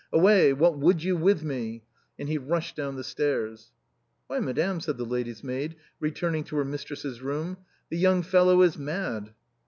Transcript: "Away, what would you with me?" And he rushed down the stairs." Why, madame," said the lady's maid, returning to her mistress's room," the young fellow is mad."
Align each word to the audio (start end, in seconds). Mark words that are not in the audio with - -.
"Away, 0.11 0.51
what 0.51 0.79
would 0.79 1.03
you 1.03 1.15
with 1.15 1.43
me?" 1.43 1.83
And 2.17 2.27
he 2.27 2.39
rushed 2.39 2.75
down 2.75 2.95
the 2.95 3.03
stairs." 3.03 3.71
Why, 4.25 4.39
madame," 4.39 4.79
said 4.79 4.97
the 4.97 5.05
lady's 5.05 5.43
maid, 5.43 5.75
returning 5.99 6.43
to 6.45 6.55
her 6.55 6.65
mistress's 6.65 7.21
room," 7.21 7.57
the 7.91 7.97
young 7.99 8.23
fellow 8.23 8.63
is 8.63 8.79
mad." 8.79 9.35